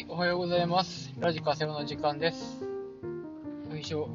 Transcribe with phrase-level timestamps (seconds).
[0.00, 1.12] い、おはようございます。
[1.18, 2.64] ラジカセオの時間です。
[3.70, 4.08] よいしょ。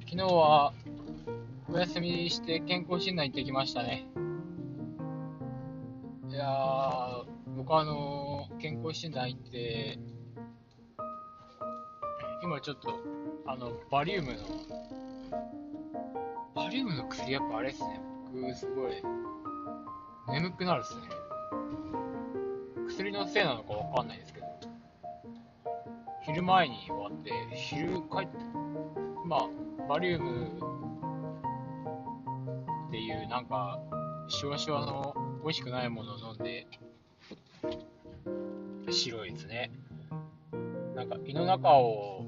[0.00, 0.72] 昨日は
[1.72, 4.08] お休みして健康診断行ってきましたね。
[6.28, 7.24] いやー、
[7.56, 9.98] 僕はあのー健康診断行って、
[12.42, 12.98] 今ちょっと、
[13.46, 14.38] あの、バリウムの、
[16.54, 18.00] バリウムの薬やっぱあれっすね。
[18.34, 19.02] 僕、すごい、
[20.32, 21.02] 眠くなるっすね。
[23.00, 24.46] 薬のせいなのかわかんないですけど、
[26.22, 28.36] 昼前に終わって、昼帰って、
[29.24, 29.48] まあ、
[29.88, 30.48] バリウム
[32.88, 33.80] っていうなんか、
[34.28, 36.66] シュワシワの美味しくないものを飲んで、
[38.90, 39.70] 白いですね。
[40.94, 42.26] なんか胃の中を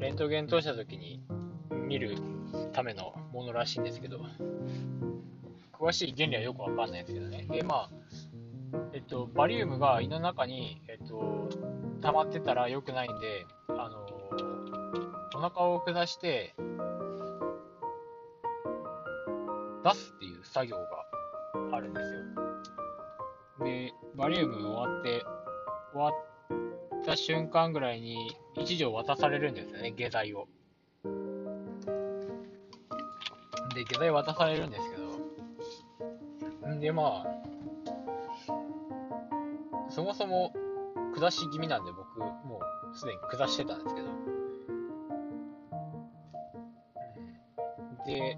[0.00, 1.22] レントゲン通した時に
[1.70, 2.16] 見る
[2.72, 4.18] ためのものらしいんですけど、
[5.72, 7.46] 詳しい原理はよくわかんないですけどね。
[7.48, 8.01] で、まあ、
[8.92, 11.48] えっと、バリウムが胃の中に、えっと、
[12.00, 14.06] 溜まってたら良くないんで、あの
[15.34, 16.54] お腹を下して、
[19.84, 20.82] 出すっていう作業が
[21.76, 22.20] あるんですよ。
[23.64, 25.24] で、バリウム終わって、
[25.92, 30.48] 終わった瞬間ぐらいに一錠渡されるんですよね、下剤を。
[33.74, 37.31] で、下剤渡されるんですけど、んで、まあ、
[39.94, 40.52] そもそも
[41.14, 42.60] 下し気味なんで僕も
[42.92, 44.32] うすでに下してたんですけど、うん
[48.06, 48.36] で、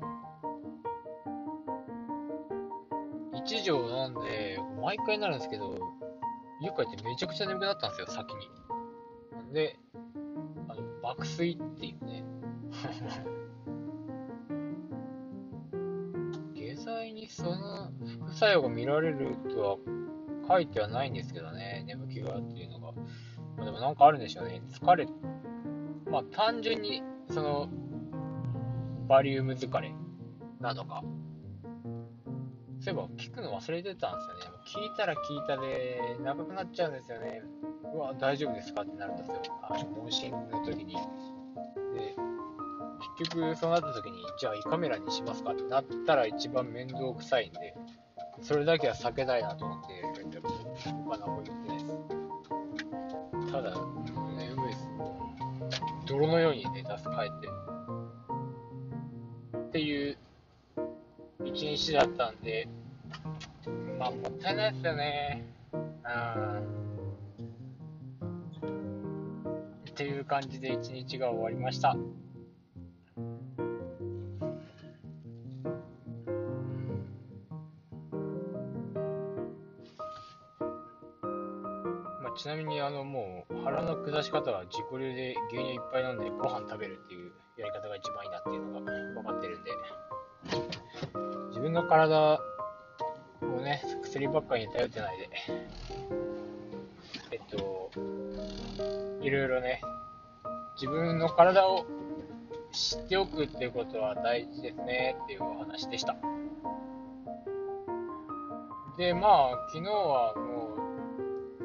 [3.34, 5.78] 1錠飲んで、毎回なるんですけど、
[6.60, 8.48] 家帰ってめちゃくちゃ眠くなったんですよ、先に。
[9.32, 9.78] なんで、
[10.68, 12.24] あの、爆睡っていうね。
[16.54, 19.76] 下剤にその副作用が見られるとは
[20.48, 22.92] 書いてはないんですけどね、眠気がっていうのが。
[23.56, 24.62] まあ、でもなんかあるんでしょうね。
[24.70, 25.06] 疲れ、
[26.10, 27.68] まあ単純に、その、
[29.08, 29.92] バリウム疲れ
[30.60, 31.02] なのか。
[32.80, 34.88] そういえば聞くの忘れてたんですよね。
[34.90, 37.42] 聞いたら聞いたで長くなっちゃうんですよね。
[37.94, 39.40] うわ、大丈夫ですかってなるんですよ。
[39.62, 40.94] あの、問診の時に。
[40.94, 40.98] で、
[43.16, 47.74] 結局そうなった時に、じゃあ胃カメラにしますかってなったら一番面倒くさいんで、
[48.42, 49.83] それだけは避けたいなと思っ
[50.84, 53.52] て、僕は何も言ってないです。
[53.52, 53.74] ただ、
[54.36, 54.88] 眠いです。
[56.06, 57.48] 泥のように寝たす、帰って。
[59.58, 60.16] っていう
[61.44, 62.68] 一日だったんで、
[63.98, 65.44] まあ、もったいないですよね。
[65.72, 65.80] うん。
[69.90, 71.96] っていう感じで一日が終わりました。
[82.44, 89.70] ちなみにあのもう腹の下し方は自己流で牛乳いっぱい飲んでご飯食べるっていうやり方が一番いいなっていうのが分かってるんで。
[91.48, 92.38] 自分の体を
[93.62, 95.30] ね薬ばっかりに頼ってないで。
[97.30, 97.90] えっと
[99.22, 99.80] いろいろね
[100.74, 101.86] 自分の体を
[102.72, 106.14] 知っておくっていうことは大事ですねっていうお話でした。
[108.98, 110.53] でまあ昨日はもう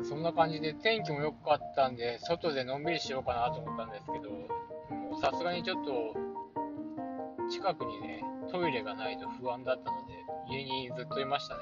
[0.03, 4.29] そんな感じで天気も良かったんで、外でのんびりしようかなと思ったんですけど、
[5.21, 6.15] さすがにちょっと、
[7.49, 10.13] 近くにね、トイレがないと不安だったので、
[10.49, 11.61] 家にずっといましたね。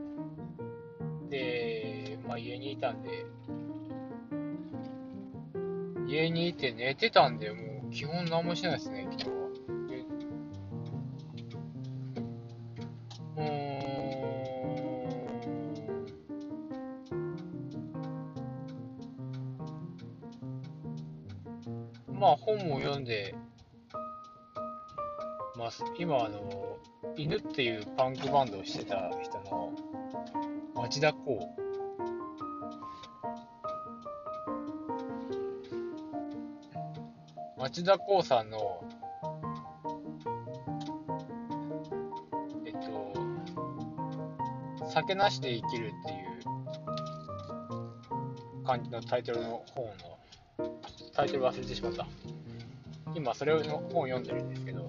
[0.00, 1.28] うん。
[1.28, 3.26] で、まあ家にいたんで、
[6.08, 9.36] 家にいて寝てたんで、もう基本何もしてないですね、昨日は。
[13.36, 13.75] うん
[22.26, 23.36] まあ本も読んで
[25.56, 25.84] ます。
[25.96, 26.76] 今あの、
[27.16, 29.72] 犬っていうパンクバンドをしてた人の
[30.74, 31.38] 町田光。
[37.58, 38.82] 町田光さんの、
[42.66, 42.72] えっ
[44.82, 46.16] と、酒なしで生きるってい
[48.62, 50.15] う感じのタイトルの本の、
[51.16, 52.06] タイトル忘れてしまった。
[53.14, 54.86] 今それの本を読んでるんですけど、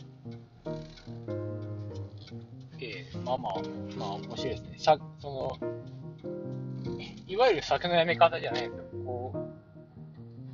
[2.79, 3.53] ええまあまあ、
[3.97, 4.75] まあ面白いですね。
[4.77, 8.83] さその、いわゆる酒のやめ方じゃないですよ。
[9.05, 9.33] こ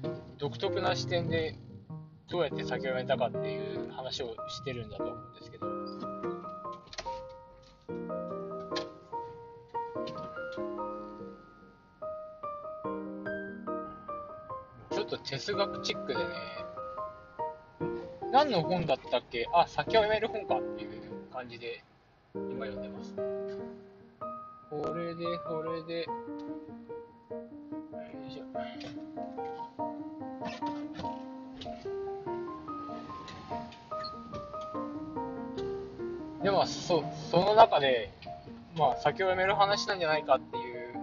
[0.03, 1.55] う、独特な視点で
[2.29, 5.65] どうやって酒をやめたかっていう話をしてるんだと思うんですけど、
[15.17, 16.23] 哲学チックでね、
[18.31, 19.47] 何の本だったっけ？
[19.53, 20.91] あ、先を読める本かっていう
[21.31, 21.83] 感じで
[22.33, 23.15] 今読んでます。
[24.69, 26.07] これで、これで、よ
[28.27, 28.43] いしょ。
[36.43, 38.11] でも、そ、その中で、
[38.75, 40.95] まあ、先を読める話なんじゃないかっていう、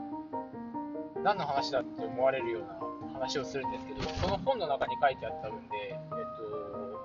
[1.22, 2.89] 何の話だって思われるような
[3.20, 5.99] 話をするんですけど、その本の中に書いてあった分で、えっ
[6.38, 7.00] と、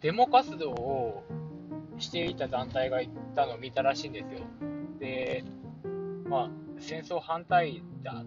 [0.00, 1.24] デモ活動を
[1.98, 4.40] していた団体がいたのを見たらしいんですよ。
[4.98, 5.44] で、
[6.28, 8.24] まあ、戦争反対だ、も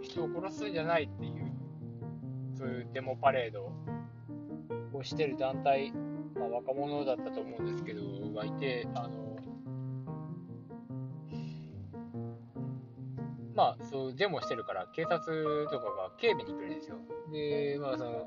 [0.00, 1.52] う人を殺すんじゃないっていう、
[2.58, 3.72] そういうデモパレード
[4.92, 5.92] をしてる団体、
[6.38, 8.02] まあ、若者だったと思うんですけど、
[8.34, 9.23] がいて、あの、
[13.54, 16.96] まあ、そうデモしてるから、警察とかが警備に来るんですよ。
[17.32, 18.26] で、まあ、その、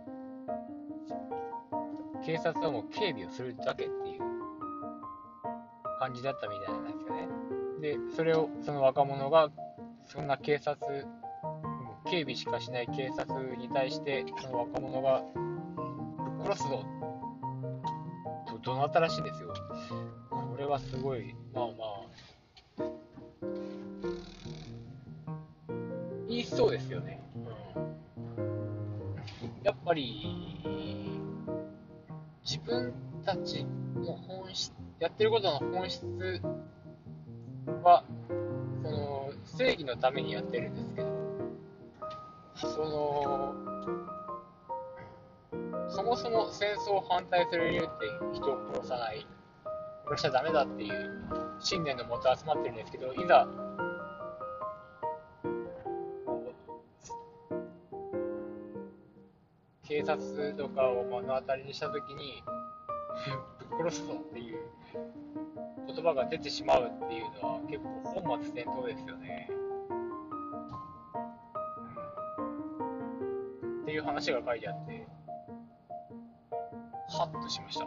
[2.25, 4.21] 警察はもう警備をするだけっていう
[5.99, 7.27] 感じだったみたいなんですよね。
[7.81, 9.49] で、それを、その若者が、
[10.05, 11.05] そんな警察、
[12.09, 15.23] 警備しかしない警察に対して、その若者が、
[16.37, 16.85] ぶっ殺すぞ
[18.47, 19.53] と怒鳴ったらしいんですよ。
[20.29, 21.96] これはすごい、まあまあ、
[26.37, 27.19] 言いそうですよね。
[28.37, 30.61] うん、やっぱり、
[32.45, 32.93] 自分
[33.25, 36.05] たちの本質、やってることの本質
[37.83, 38.03] は、
[38.83, 41.07] その、正義のためにやってるんですけど、
[42.55, 43.55] その、
[45.89, 47.89] そもそも戦争を反対する理由って
[48.33, 49.25] 人を殺さない、
[50.05, 51.27] 殺しちゃダメだっていう
[51.59, 53.47] 信念のもと集まってるんですけど、いざ、
[59.87, 60.17] 警察
[60.57, 62.43] とかを目の当たりにしたときに、
[63.69, 64.59] ぶっ殺すぞっていう
[65.87, 69.49] 言葉が出てしまうっていうのは結構本末転倒ですよね。
[73.83, 75.07] っていう話が書いてあって、
[77.09, 77.85] ハッとしました。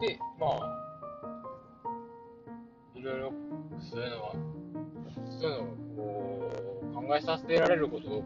[0.00, 0.80] で、まあ、
[2.96, 3.32] いろいろ
[3.78, 4.29] そういうのは
[7.10, 8.24] 考えさせられることを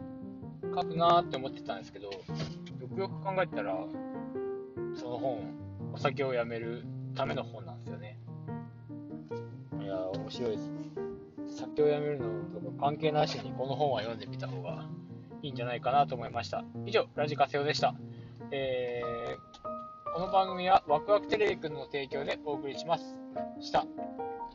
[0.75, 2.11] 書くなーって思ってたんですけど、よ
[2.93, 3.75] くよく考えたら、
[4.93, 5.39] その本、
[5.91, 6.83] お酒をやめる
[7.15, 8.19] ための本なんですよね。
[9.81, 10.71] いや面白いです。
[11.57, 12.25] 酒をやめるの
[12.59, 14.85] と関係なしにこの本は読んでみた方が
[15.41, 16.63] いいんじゃないかなと思いました。
[16.85, 17.95] 以上、ラジカセオでした。
[18.51, 23.17] えー、この番組はワクワクテレビくんの提供でお送りします。
[23.61, 23.87] した。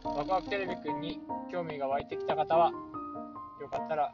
[0.05, 1.19] ワクワクテレビくんに
[1.51, 2.77] 興味が湧いてきた方は、よ
[3.71, 4.13] かったら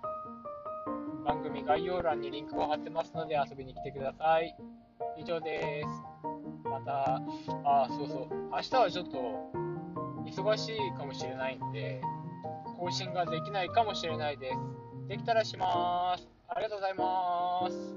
[1.25, 4.57] 番組概要欄にリンクを貼ってますので遊びに来てください。
[5.19, 5.89] 以上です。
[6.65, 7.21] また、
[7.65, 9.17] あ、そうそう、明日はちょっと
[10.27, 12.01] 忙しいかもしれないんで、
[12.79, 14.57] 更新ができないかもしれないです。
[15.09, 16.29] できたらします。
[16.49, 17.96] ありがとうございます。